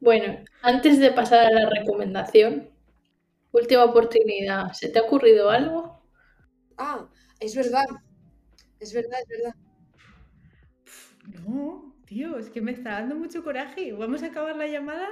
[0.00, 2.68] Bueno, antes de pasar a la recomendación,
[3.60, 4.72] última oportunidad.
[4.72, 6.02] ¿Se te ha ocurrido algo?
[6.76, 7.08] Ah,
[7.40, 7.86] es verdad.
[8.80, 9.54] Es verdad, es verdad.
[11.46, 13.92] No, tío, es que me está dando mucho coraje.
[13.92, 15.08] Vamos a acabar la llamada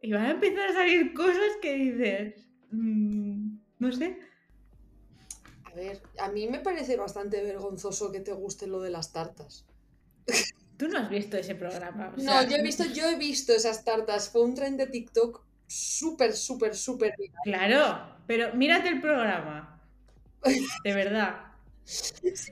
[0.00, 2.48] y van a empezar a salir cosas que dices.
[2.70, 4.18] mm, no sé.
[5.64, 9.66] A ver, a mí me parece bastante vergonzoso que te guste lo de las tartas.
[10.76, 12.12] Tú no has visto ese programa.
[12.14, 14.30] o No, yo he visto, yo he visto esas tartas.
[14.30, 17.14] Fue un tren de TikTok súper, súper, súper.
[17.44, 19.82] Claro, pero mírate el programa.
[20.84, 21.46] De verdad.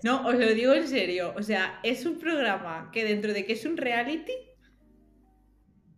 [0.02, 1.34] No, os lo digo en serio.
[1.36, 4.32] O sea, es un programa que dentro de que es un reality,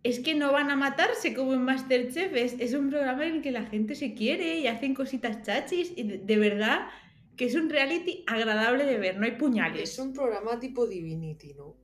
[0.03, 2.33] es que no van a matarse como en Masterchef.
[2.33, 5.93] Es, es un programa en el que la gente se quiere y hacen cositas chachis.
[5.95, 6.87] Y de, de verdad
[7.35, 9.91] que es un reality agradable de ver, no hay puñales.
[9.91, 11.75] Es un programa tipo Divinity, ¿no?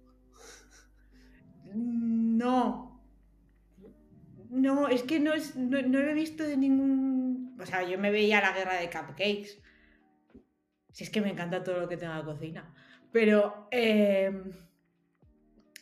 [1.76, 2.93] No.
[4.54, 7.58] No, es que no, es, no, no lo he visto de ningún...
[7.60, 9.60] O sea, yo me veía la guerra de cupcakes.
[10.92, 12.74] Si es que me encanta todo lo que tenga cocina.
[13.12, 13.68] Pero...
[13.72, 14.32] eh,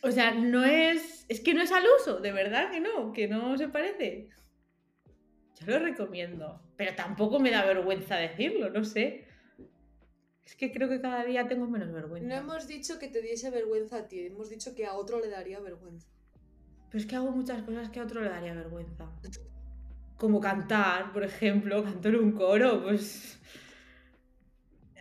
[0.02, 1.26] o sea, no es...
[1.28, 4.30] Es que no es al uso, de verdad que no, que no se parece.
[5.60, 6.60] Yo lo recomiendo.
[6.76, 9.26] Pero tampoco me da vergüenza decirlo, no sé.
[10.44, 12.28] Es que creo que cada día tengo menos vergüenza.
[12.28, 15.28] No hemos dicho que te diese vergüenza a ti, hemos dicho que a otro le
[15.28, 16.08] daría vergüenza.
[16.92, 19.10] Pero es que hago muchas cosas que a otro le daría vergüenza.
[20.18, 23.38] Como cantar, por ejemplo, canto en un coro, pues.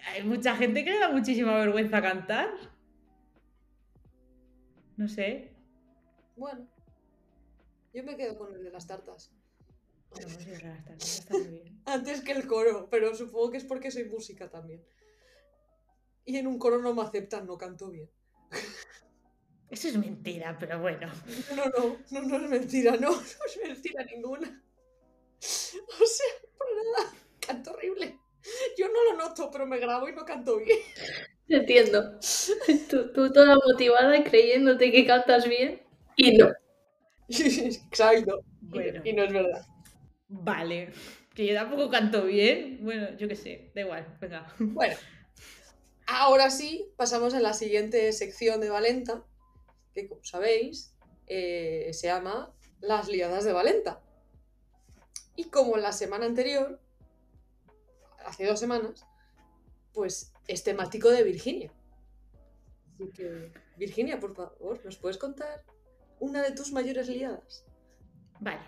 [0.08, 2.49] Hay mucha gente que le da muchísima vergüenza cantar.
[4.95, 5.54] No sé.
[6.38, 6.65] Bueno,
[7.93, 9.34] yo me quedo con el de las tartas.
[10.12, 11.82] Bueno, no sé, está, está, está muy bien.
[11.86, 14.82] Antes que el coro, pero supongo que es porque soy música también.
[16.23, 18.10] Y en un coro no me aceptan, no canto bien.
[19.71, 21.10] Eso es mentira, pero bueno.
[21.55, 24.62] No, no, no, no, no es mentira, no, no es mentira ninguna.
[26.01, 28.17] O sea, por nada, canto horrible.
[28.77, 30.79] Yo no lo noto, pero me grabo y no canto bien.
[31.47, 32.19] Te entiendo.
[32.89, 35.81] Tú, tú toda motivada y creyéndote que cantas bien
[36.15, 36.49] y no.
[37.29, 38.43] Exacto.
[38.62, 39.01] Y- Bueno.
[39.05, 39.65] Y no es verdad.
[40.29, 40.91] Vale.
[41.36, 42.79] Que yo tampoco canto bien.
[42.84, 44.53] Bueno, yo qué sé, da igual, venga.
[44.60, 44.95] Bueno,
[46.07, 49.23] ahora sí, pasamos a la siguiente sección de Valenta,
[49.93, 50.95] que como sabéis,
[51.27, 54.01] eh, se llama Las liadas de Valenta.
[55.36, 56.80] Y como la semana anterior,
[58.25, 59.06] hace dos semanas,
[59.93, 61.71] pues es temático de Virginia.
[62.93, 65.63] Así que, Virginia, por favor, ¿nos puedes contar
[66.19, 67.65] una de tus mayores liadas?
[68.39, 68.62] Vale.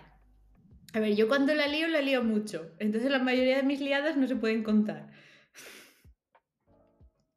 [0.92, 2.70] A ver, yo cuando la lío, la lío mucho.
[2.78, 5.10] Entonces la mayoría de mis liadas no se pueden contar.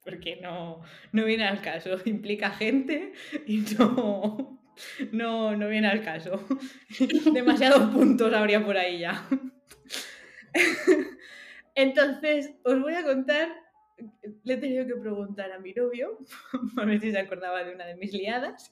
[0.07, 1.97] Porque no, no viene al caso.
[2.05, 3.11] Implica gente
[3.45, 4.61] y no,
[5.11, 6.39] no, no viene al caso.
[7.33, 9.27] Demasiados puntos habría por ahí ya.
[11.75, 13.49] Entonces, os voy a contar.
[14.43, 16.19] Le he tenido que preguntar a mi novio,
[16.77, 18.69] a ver si se acordaba de una de mis liadas.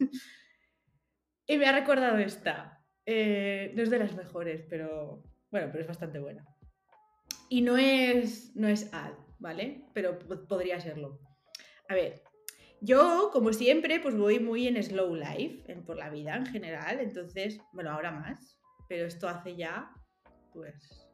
[1.48, 2.84] Y me ha recordado esta.
[3.06, 6.46] Eh, no es de las mejores, pero bueno, pero es bastante buena.
[7.50, 9.86] Y no es, no es ad, ¿vale?
[9.94, 11.20] Pero po- podría serlo.
[11.88, 12.24] A ver,
[12.82, 17.00] yo, como siempre, pues voy muy en slow life, en, por la vida en general.
[17.00, 18.60] Entonces, bueno, ahora más.
[18.88, 19.92] Pero esto hace ya,
[20.54, 21.08] pues...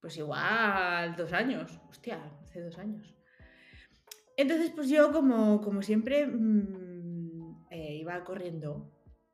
[0.00, 1.78] Pues igual dos años.
[1.90, 3.14] Hostia, hace dos años.
[4.36, 8.90] Entonces, pues yo, como, como siempre, mm, eh, iba corriendo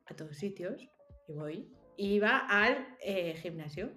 [0.06, 0.90] a todos sitios
[1.28, 1.72] y voy.
[1.96, 3.92] Iba al eh, gimnasio.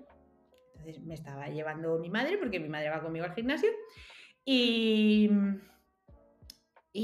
[0.75, 3.69] Entonces me estaba llevando mi madre, porque mi madre va conmigo al gimnasio.
[4.51, 5.29] Y,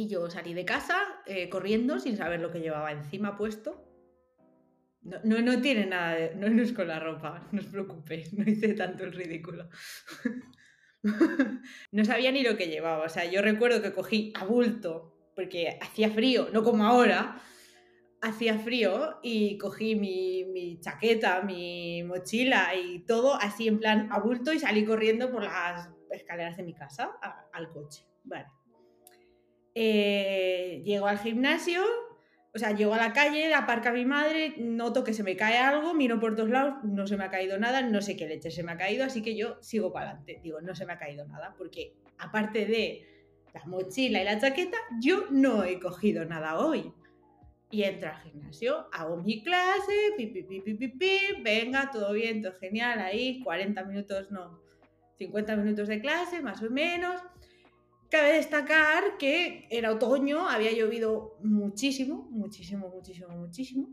[0.07, 3.85] yo salí de casa eh, corriendo sin saber lo que llevaba encima puesto.
[5.03, 6.35] No, no, no tiene nada de.
[6.35, 9.69] No, no es con la ropa, no os preocupéis, no hice tanto el ridículo.
[11.91, 13.05] no sabía ni lo que llevaba.
[13.05, 17.39] O sea, yo recuerdo que cogí a bulto, porque hacía frío, no como ahora.
[18.21, 24.17] Hacía frío y cogí mi, mi chaqueta, mi mochila y todo así en plan a
[24.19, 27.11] bulto y salí corriendo por las escaleras de mi casa
[27.53, 28.05] al coche.
[29.75, 31.83] Eh, llego al gimnasio,
[32.53, 35.93] o sea, llego a la calle, aparca mi madre, noto que se me cae algo,
[35.93, 38.63] miro por todos lados, no se me ha caído nada, no sé qué leche se
[38.63, 40.39] me ha caído, así que yo sigo para adelante.
[40.41, 43.05] Digo, no se me ha caído nada, porque aparte de
[43.53, 46.93] la mochila y la chaqueta, yo no he cogido nada hoy.
[47.69, 52.13] Y entro al gimnasio, hago mi clase, pi, pi, pi, pi, pi, pi, venga, todo
[52.13, 54.61] bien, todo genial, ahí 40 minutos, no,
[55.17, 57.21] 50 minutos de clase, más o menos.
[58.09, 63.89] Cabe destacar que era otoño, había llovido muchísimo, muchísimo, muchísimo, muchísimo.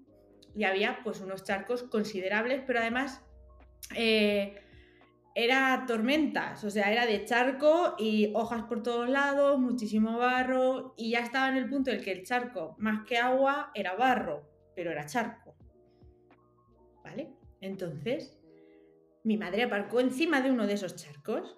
[0.55, 3.23] Y había pues unos charcos considerables, pero además
[3.97, 4.63] eh,
[5.35, 11.13] era tormentas, o sea, era de charco y hojas por todos lados, muchísimo barro, y
[11.13, 14.47] ya estaba en el punto en el que el charco, más que agua, era barro,
[14.77, 15.57] pero era charco.
[17.03, 17.33] ¿Vale?
[17.61, 18.39] Entonces,
[19.25, 21.57] mi madre aparcó encima de uno de esos charcos.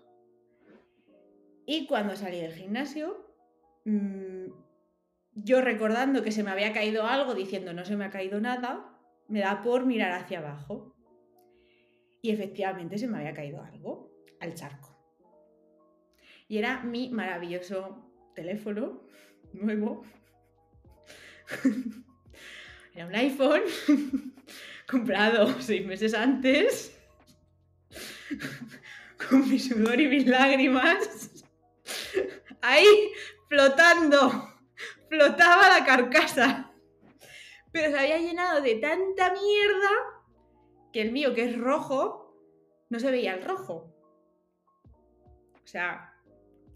[1.67, 3.27] Y cuando salí del gimnasio,
[3.85, 4.47] mm,
[5.33, 8.99] yo recordando que se me había caído algo, diciendo no se me ha caído nada,
[9.29, 10.95] me da por mirar hacia abajo.
[12.21, 14.91] Y efectivamente se me había caído algo al charco.
[16.49, 19.07] Y era mi maravilloso teléfono
[19.55, 20.03] nuevo.
[22.95, 23.63] era un iPhone
[24.91, 26.94] comprado seis meses antes
[29.29, 31.45] con mi sudor y mis lágrimas,
[32.63, 33.13] ahí
[33.49, 34.55] flotando,
[35.09, 36.71] flotaba la carcasa.
[37.73, 39.91] Pero se había llenado de tanta mierda
[40.93, 42.37] que el mío, que es rojo,
[42.89, 43.93] no se veía el rojo.
[45.55, 46.15] O sea,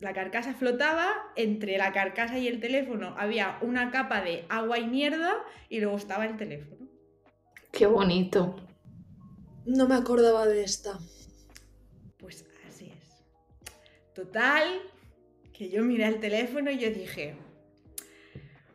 [0.00, 4.86] la carcasa flotaba, entre la carcasa y el teléfono había una capa de agua y
[4.86, 5.36] mierda
[5.68, 6.88] y luego estaba el teléfono.
[7.72, 8.56] Qué bonito.
[9.66, 10.98] No me acordaba de esta.
[14.18, 14.82] Total,
[15.52, 17.36] que yo miré el teléfono y yo dije,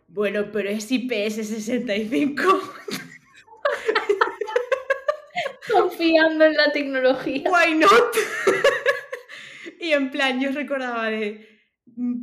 [0.07, 2.41] bueno, pero es IPS 65.
[5.73, 7.51] Confiando en la tecnología.
[7.51, 7.91] Why not?
[9.81, 11.45] y en plan, yo recordaba de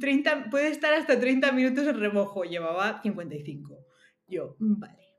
[0.01, 3.85] 30, puede estar hasta 30 minutos en remojo, llevaba 55.
[4.29, 5.10] Yo, "Mm, vale,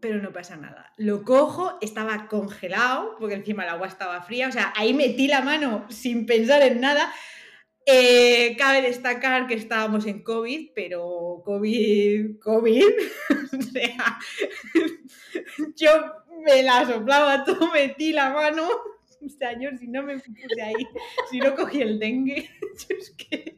[0.00, 0.92] pero no pasa nada.
[0.96, 5.42] Lo cojo, estaba congelado, porque encima el agua estaba fría, o sea, ahí metí la
[5.42, 7.12] mano sin pensar en nada.
[7.86, 12.84] Eh, cabe destacar que estábamos en COVID, pero COVID, COVID,
[13.58, 14.18] o sea,
[15.76, 15.90] yo
[16.44, 20.86] me la soplaba todo, metí la mano, o sea, yo si no me puse ahí,
[21.30, 22.50] si no cogí el dengue,
[22.88, 23.56] yo es que...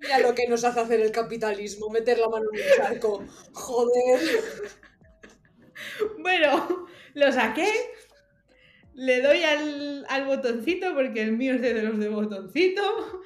[0.00, 3.24] Mira lo que nos hace hacer el capitalismo, meter la mano en el charco.
[3.52, 4.20] Joder.
[6.18, 7.70] Bueno, lo saqué,
[8.94, 13.22] le doy al, al botoncito, porque el mío es de los de botoncito,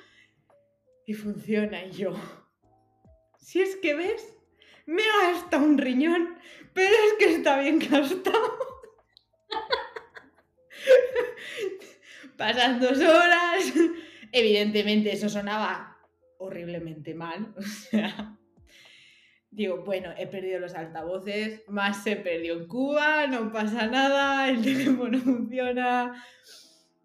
[1.07, 2.15] y funciona, y yo...
[3.39, 4.35] Si es que ves,
[4.87, 6.39] me ha gastado un riñón,
[6.73, 8.59] pero es que está bien gastado.
[12.37, 13.73] Pasan dos horas.
[14.33, 15.90] Evidentemente eso sonaba
[16.41, 17.55] horriblemente mal.
[17.57, 18.37] O sea,
[19.51, 24.63] digo, bueno, he perdido los altavoces, más se perdió en Cuba, no pasa nada, el
[24.63, 26.25] teléfono funciona.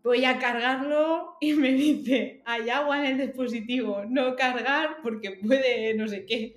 [0.04, 5.95] Voy a cargarlo y me dice, hay agua en el dispositivo, no cargar porque puede
[5.95, 6.56] no sé qué.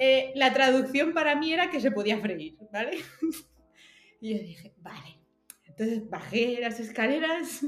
[0.00, 2.98] Eh, la traducción para mí era que se podía freír, ¿vale?
[4.20, 5.20] y yo dije, vale.
[5.66, 7.64] Entonces bajé las escaleras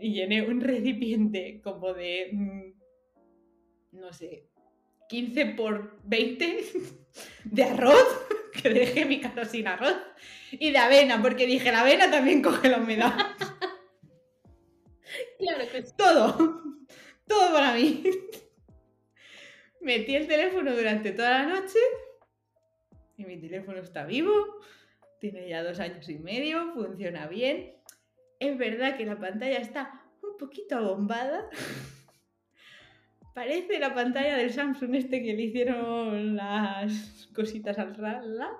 [0.00, 2.75] y llené un recipiente como de, mm,
[3.96, 4.48] no sé,
[5.08, 6.64] 15 por 20
[7.44, 8.26] de arroz,
[8.62, 9.96] que dejé mi casa sin arroz,
[10.52, 13.14] y de avena, porque dije, la avena también coge la humedad.
[15.38, 15.92] Claro que sí.
[15.96, 16.62] Todo,
[17.26, 18.02] todo para mí.
[19.80, 21.78] Metí el teléfono durante toda la noche
[23.16, 24.32] y mi teléfono está vivo,
[25.20, 27.74] tiene ya dos años y medio, funciona bien.
[28.38, 31.48] Es verdad que la pantalla está un poquito abombada.
[33.36, 38.50] Parece la pantalla del Samsung este que le hicieron las cositas al rala.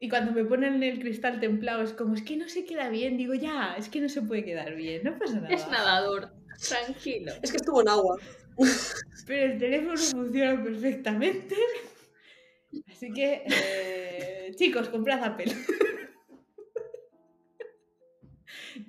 [0.00, 3.18] Y cuando me ponen el cristal templado es como, es que no se queda bien.
[3.18, 5.54] Digo, ya, es que no se puede quedar bien, no pasa nada.
[5.54, 6.30] Es nadador.
[6.66, 7.32] Tranquilo.
[7.42, 8.18] Es que estuvo en agua.
[9.26, 11.54] Pero el teléfono funciona perfectamente.
[12.90, 15.52] Así que, eh, chicos, comprad Apple.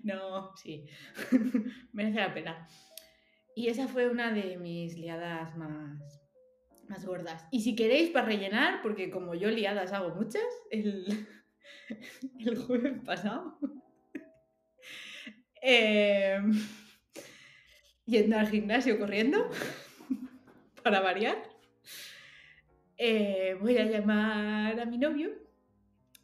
[0.04, 0.86] No, sí.
[1.94, 2.68] Merece la pena.
[3.60, 6.24] Y esa fue una de mis liadas más,
[6.88, 7.46] más gordas.
[7.52, 11.28] Y si queréis para rellenar, porque como yo liadas hago muchas, el,
[12.40, 13.60] el jueves pasado,
[15.62, 16.40] eh,
[18.06, 19.50] yendo al gimnasio corriendo,
[20.82, 21.44] para variar,
[22.96, 25.32] eh, voy a llamar a mi novio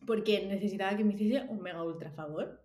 [0.05, 2.63] porque necesitaba que me hiciese un mega ultra favor.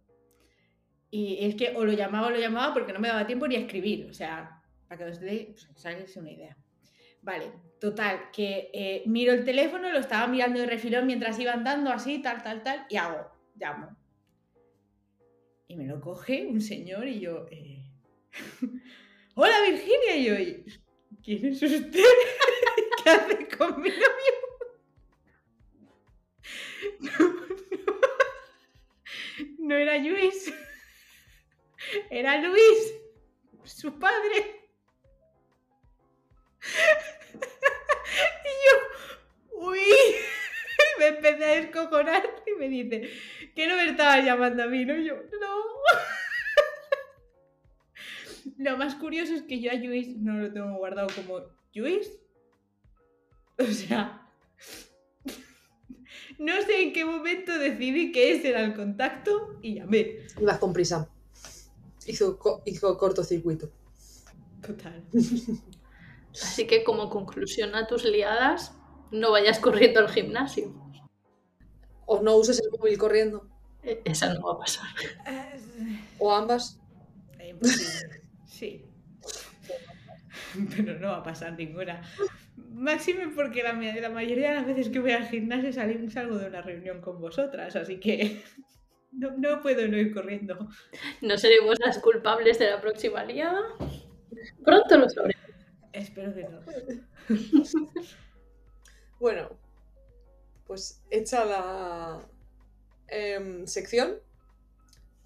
[1.10, 3.56] Y es que o lo llamaba o lo llamaba porque no me daba tiempo ni
[3.56, 4.06] a escribir.
[4.08, 4.58] O sea,
[4.90, 6.56] para que os deis pues, una idea.
[7.22, 11.90] Vale, total, que eh, miro el teléfono, lo estaba mirando de refilón mientras iba andando
[11.90, 13.96] así, tal, tal, tal, y hago, llamo.
[15.68, 17.84] Y me lo coge un señor y yo, eh,
[19.36, 20.64] hola Virginia, y yo, "¿Y
[21.22, 22.02] ¿quién es usted?
[23.04, 24.36] ¿Qué hace con mi novio?
[27.00, 27.36] No, no,
[29.58, 30.52] no era Luis,
[32.10, 32.94] era Luis,
[33.64, 34.59] su padre.
[38.44, 39.78] Y yo, uy,
[40.98, 43.08] me empecé a descojonar y me dice,
[43.54, 44.96] que no me estaba llamando a mí, ¿no?
[44.96, 45.56] Y yo, no.
[48.58, 51.40] Lo más curioso es que yo a Luis no lo tengo guardado como
[51.74, 52.10] Luis.
[53.58, 54.26] O sea,
[56.38, 60.26] no sé en qué momento decidí que ese era el contacto y llamé.
[60.40, 61.08] Ibas con prisa.
[62.06, 63.70] Hizo, co- hizo cortocircuito.
[64.66, 65.04] Total.
[66.32, 68.76] Así que como conclusión a tus liadas,
[69.10, 70.72] no vayas corriendo al gimnasio.
[72.06, 73.46] O no uses el móvil corriendo.
[73.82, 74.86] E- Esa no va a pasar.
[75.26, 76.78] Eh, O ambas.
[78.46, 78.84] Sí.
[80.76, 82.02] Pero no va a pasar ninguna.
[82.56, 86.36] Máxime porque la, ma- la mayoría de las veces que voy al gimnasio salí- salgo
[86.38, 88.42] de una reunión con vosotras, así que
[89.12, 90.68] no, no puedo no ir corriendo.
[91.20, 93.60] ¿No seremos las culpables de la próxima liada?
[94.64, 95.39] Pronto lo sabremos.
[95.92, 96.60] Espero que no.
[99.20, 99.50] Bueno,
[100.66, 102.26] pues hecha la
[103.08, 104.14] em, sección,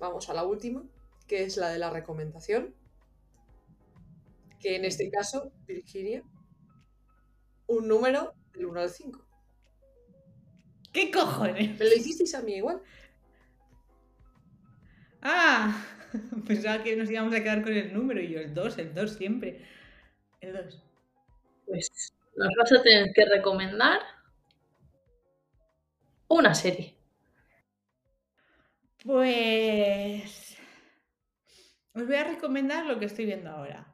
[0.01, 0.83] vamos a la última,
[1.29, 2.75] que es la de la recomendación.
[4.59, 6.25] Que en este caso, Virginia,
[7.69, 9.25] un número del 1 al 5.
[10.93, 11.79] ¿Qué cojones?
[11.79, 12.83] Me lo hicisteis a mí igual.
[15.23, 15.85] Ah,
[16.47, 19.12] pensaba que nos íbamos a quedar con el número y yo el 2, el 2
[19.12, 19.61] siempre.
[20.45, 20.82] El 2.
[21.64, 24.01] Pues nos vas a tener que recomendar
[26.28, 26.99] una serie.
[29.03, 30.59] Pues
[31.95, 33.90] os voy a recomendar lo que estoy viendo ahora.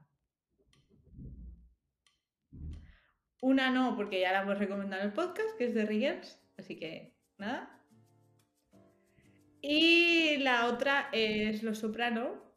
[3.40, 6.76] Una no, porque ya la hemos recomendado en el podcast, que es de Riggers, así
[6.76, 7.80] que nada.
[9.60, 12.49] Y la otra es Los Soprano,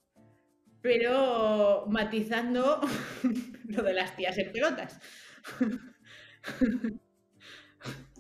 [0.84, 2.82] pero matizando
[3.70, 5.00] lo de las tías en pelotas.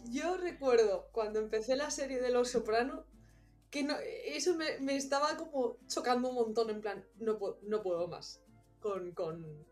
[0.10, 3.06] Yo recuerdo cuando empecé la serie de Los Soprano
[3.70, 3.96] que no,
[4.26, 8.42] eso me, me estaba como chocando un montón, en plan, no puedo, no puedo más.
[8.80, 9.68] Con, con...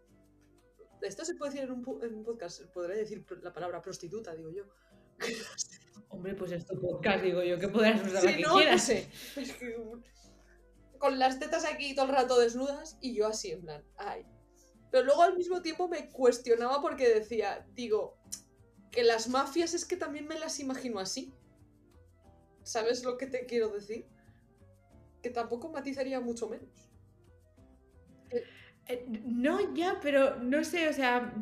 [1.01, 4.49] Esto se puede decir en un, en un podcast, podré decir la palabra prostituta, digo
[4.49, 4.65] yo.
[6.09, 8.55] Hombre, pues es tu podcast, digo yo, que podrás usar la Sí, que no, no
[8.55, 8.83] quieras.
[8.83, 9.07] sé.
[9.37, 9.77] Es que,
[11.01, 14.23] con las tetas aquí todo el rato desnudas y yo así, en plan, ay.
[14.91, 18.19] Pero luego al mismo tiempo me cuestionaba porque decía, digo,
[18.91, 21.33] que las mafias es que también me las imagino así.
[22.61, 24.05] ¿Sabes lo que te quiero decir?
[25.23, 26.69] Que tampoco matizaría mucho menos.
[28.87, 31.33] Eh, No, ya, pero no sé, o sea,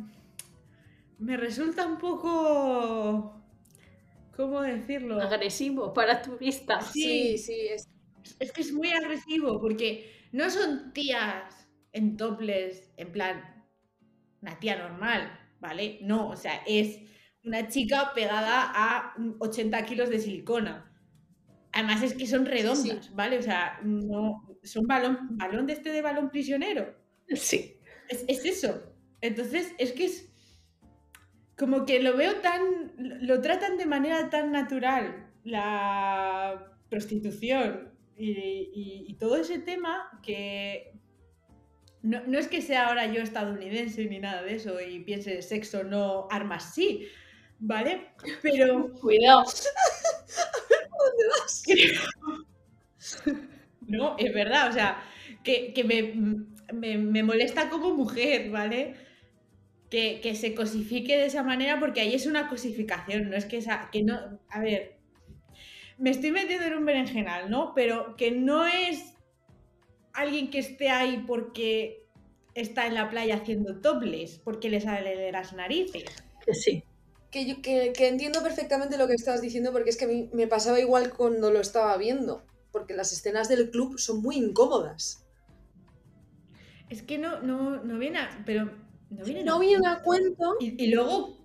[1.18, 3.36] me resulta un poco...
[4.38, 5.20] ¿Cómo decirlo?
[5.22, 6.80] Agresivo para tu vista.
[6.80, 7.38] Sí.
[7.38, 7.90] sí, es.
[8.40, 13.66] Es que es muy agresivo porque no son tías en toples, en plan,
[14.42, 16.00] una tía normal, ¿vale?
[16.02, 17.00] No, o sea, es
[17.44, 20.86] una chica pegada a 80 kilos de silicona.
[21.72, 23.12] Además es que son redondas, Sí.
[23.14, 23.38] ¿vale?
[23.38, 26.96] O sea, no, son balón, balón de este de balón prisionero.
[27.36, 27.80] Sí.
[28.10, 28.82] Es, es eso.
[29.22, 30.30] Entonces, es que es
[31.58, 32.62] como que lo veo tan.
[32.98, 37.89] Lo tratan de manera tan natural la prostitución
[38.20, 38.32] y,
[38.74, 40.94] y- y todo ese tema que.
[42.02, 45.84] No, no es que sea ahora yo estadounidense ni nada de eso y piense sexo
[45.84, 47.08] no, armas sí,
[47.60, 48.08] ¿vale?
[48.42, 49.44] Pero Cuidado.
[53.88, 55.02] No, es verdad, o sea,
[55.44, 56.14] que, que me,
[56.74, 58.96] me- me molesta como mujer, ¿vale?
[59.92, 63.60] Que, que se cosifique de esa manera porque ahí es una cosificación, no es que
[63.60, 64.99] esa, que no, a ver,
[66.00, 67.74] me estoy metiendo en un berenjenal, ¿no?
[67.76, 69.14] Pero que no es
[70.14, 72.08] alguien que esté ahí porque
[72.56, 76.06] está en la playa haciendo topless, porque le sale de las narices.
[76.46, 76.84] Que sí.
[77.32, 80.30] Que, yo- que, que entiendo perfectamente lo que estás diciendo porque es que a mí
[80.34, 82.44] me pasaba igual cuando lo estaba viendo.
[82.72, 85.26] Porque las escenas del club son muy incómodas.
[86.90, 88.66] Es que no, no, no viene a, pero
[89.10, 91.38] no viene No viene a cuento, Y, y luego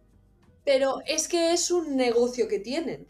[0.65, 3.07] pero es que es un negocio que tienen.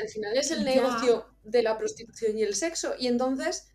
[0.00, 0.64] Al final es el Ya.
[0.64, 2.94] negocio de la prostitución y el sexo.
[2.98, 3.68] Y entonces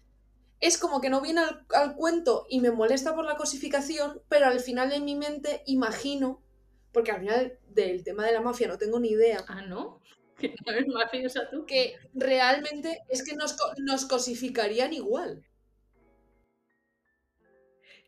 [0.60, 4.48] es como que no viene al, al cuento y me molesta por la cosificación, pero
[4.48, 6.44] al final en mi mente imagino,
[6.92, 10.02] porque al final del tema de la mafia no tengo ni idea, Ah, ¿no?
[10.40, 11.66] Que no eres mafiosa tú.
[11.66, 15.44] que realmente es que nos, nos cosificarían igual.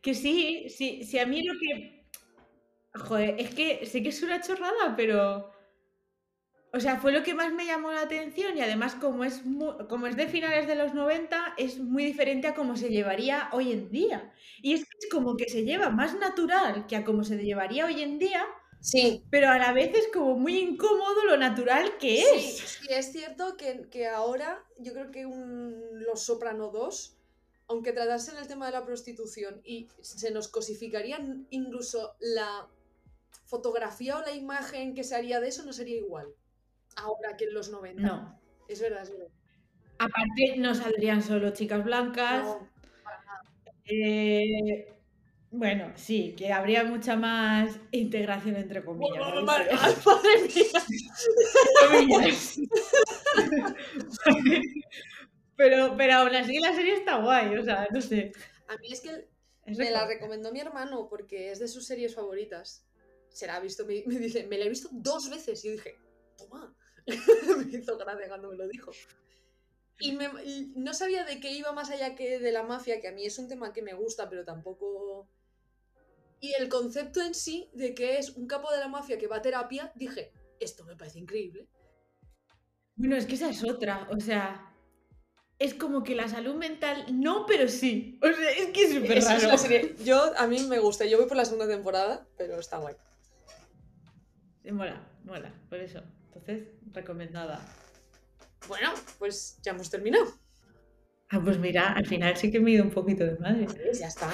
[0.01, 2.05] Que sí, sí, sí, a mí lo que.
[2.93, 5.51] Joder, es que sé que es una chorrada, pero.
[6.71, 9.41] O sea, fue lo que más me llamó la atención y además, como es,
[9.89, 13.71] como es de finales de los 90, es muy diferente a cómo se llevaría hoy
[13.71, 14.31] en día.
[14.61, 17.85] Y es que es como que se lleva más natural que a cómo se llevaría
[17.87, 18.45] hoy en día,
[18.81, 22.79] Sí, pero a la vez es como muy incómodo lo natural que Sí, es.
[22.79, 27.17] sí, es cierto que, que ahora yo creo que un Los Soprano 2,
[27.67, 32.67] aunque tratasen el tema de la prostitución y se nos cosificarían incluso la
[33.45, 36.35] fotografía o la imagen que se haría de eso no sería igual.
[36.99, 38.01] Ahora que en los 90.
[38.01, 38.39] No.
[38.67, 39.27] Es verdad, es verdad.
[39.97, 42.43] Aparte, no saldrían solo chicas blancas.
[42.45, 42.69] No,
[43.85, 44.93] Eh,
[45.51, 49.33] bueno, sí, que habría mucha más integración entre comillas.
[49.33, 49.41] ¿no?
[49.43, 49.69] madre
[50.05, 50.41] madre
[52.05, 52.23] mía.
[55.55, 58.31] Pero, pero aún así la serie está guay, o sea, no sé.
[58.67, 59.27] A mí es que
[59.65, 62.85] Es me la recom- recomendó mi hermano porque es de sus series favoritas.
[63.29, 65.63] Se la ha visto, me, me dice, me la he visto dos veces.
[65.65, 65.95] Y yo dije,
[66.37, 66.73] toma.
[67.65, 68.91] me hizo gracia cuando me lo dijo.
[69.99, 73.07] Y, me- y no sabía de qué iba más allá que de la mafia, que
[73.09, 75.27] a mí es un tema que me gusta, pero tampoco...
[76.41, 79.37] Y el concepto en sí de que es un capo de la mafia que va
[79.37, 80.31] a terapia, dije,
[80.61, 81.67] esto me parece increíble.
[82.95, 84.73] Bueno, es que esa es otra, o sea,
[85.57, 88.17] es como que la salud mental no, pero sí.
[88.21, 89.47] O sea, es que es súper es raro.
[89.49, 89.95] la serie.
[90.05, 91.05] Yo, a mí me gusta.
[91.05, 92.95] Yo voy por la segunda temporada, pero está guay.
[94.71, 96.01] Mola, mola, por eso.
[96.29, 97.59] Entonces, recomendada.
[98.67, 100.25] Bueno, pues ya hemos terminado.
[101.29, 103.67] Ah, pues mira, al final sí que me he ido un poquito de madre.
[103.77, 103.99] ¿Ves?
[103.99, 104.31] Ya está.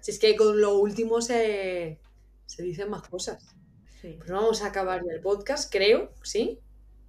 [0.00, 2.00] Si es que con lo último se,
[2.46, 3.54] se dicen más cosas.
[4.00, 4.16] Sí.
[4.18, 6.60] Pues vamos a acabar ya el podcast, creo, ¿sí?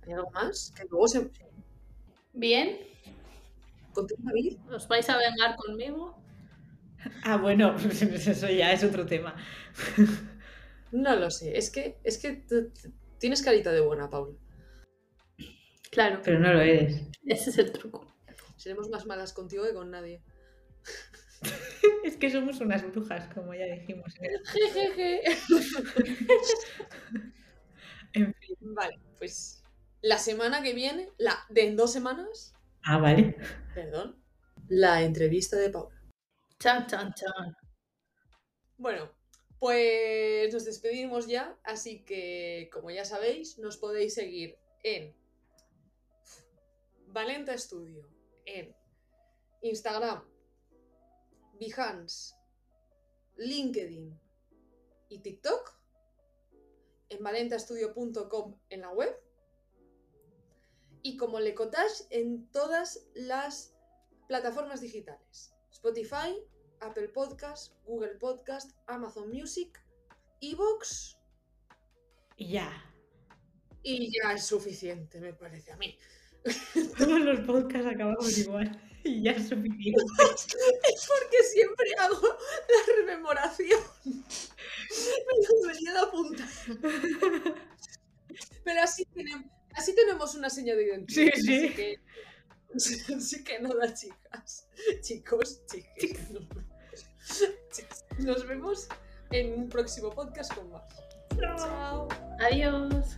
[0.06, 0.74] ¿Hay algo más?
[0.76, 1.30] Que luego se...
[2.34, 2.78] Bien,
[3.98, 4.58] Continúa, David.
[4.72, 6.16] ¿os vais a vengar conmigo?
[7.24, 9.36] Ah, bueno, pues eso ya es otro tema.
[10.92, 11.58] No lo sé.
[11.58, 12.44] Es que, es que
[13.20, 14.38] tienes carita de buena, Paula.
[15.92, 17.02] Claro, Pero no lo eres.
[17.26, 18.06] ese es el truco.
[18.58, 20.22] Seremos más malas contigo que con nadie.
[22.04, 24.14] Es que somos unas brujas, como ya dijimos.
[24.74, 25.22] Jejeje.
[28.14, 28.56] En fin.
[28.62, 29.64] Vale, pues
[30.02, 32.54] la semana que viene, la de en dos semanas,
[32.84, 33.36] Ah, vale.
[33.76, 34.24] perdón,
[34.70, 35.96] la entrevista de Paula.
[36.60, 37.56] Chan, chan, chan.
[38.78, 39.12] Bueno,
[39.60, 45.16] pues nos despedimos ya, así que como ya sabéis, nos podéis seguir en
[47.08, 48.08] Valenta Studio,
[48.46, 48.76] en
[49.62, 50.24] Instagram,
[51.60, 52.36] Behance,
[53.38, 54.20] LinkedIn
[55.10, 55.76] y TikTok,
[57.10, 59.16] en valentastudio.com en la web
[61.02, 63.74] y como Lecotage en todas las
[64.28, 65.54] plataformas digitales.
[65.72, 66.38] Spotify,
[66.82, 69.82] Apple Podcast, Google Podcast, Amazon Music,
[70.42, 71.18] Evox
[72.38, 72.72] Y ya.
[73.84, 75.98] y ya es suficiente, me parece a mí.
[76.98, 78.82] Todos los podcasts acabamos igual.
[79.04, 80.04] Y ya es suficiente.
[80.34, 83.80] es porque siempre hago la rememoración.
[84.04, 86.50] me debería de apuntar.
[88.66, 91.32] Pero así tenemos, así tenemos una seña de identidad.
[91.36, 91.66] Sí, sí.
[91.66, 92.00] Así que,
[93.18, 94.68] así que nada, chicas.
[95.02, 96.32] Chicos, chicas.
[98.20, 98.88] Nos vemos
[99.32, 100.84] en un próximo podcast con más.
[101.40, 102.08] Chao.
[102.40, 103.18] Adiós.